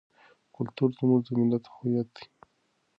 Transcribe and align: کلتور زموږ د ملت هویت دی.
کلتور 0.55 0.89
زموږ 0.99 1.21
د 1.25 1.29
ملت 1.37 1.63
هویت 1.75 2.09
دی. 2.15 2.25